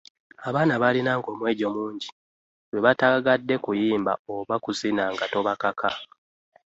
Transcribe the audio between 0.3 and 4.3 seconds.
Abaana baalinanga omwejo mungi, lwe bataagadde kuyimba